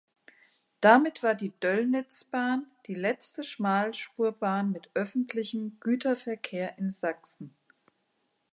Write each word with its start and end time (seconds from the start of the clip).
Damit 0.79 1.21
war 1.21 1.35
die 1.35 1.53
Döllnitzbahn 1.59 2.65
die 2.87 2.95
letzte 2.95 3.43
Schmalspurbahn 3.43 4.71
mit 4.71 4.89
öffentlichem 4.95 5.77
Güterverkehr 5.79 6.79
in 6.79 6.89
Sachsen. 6.89 7.53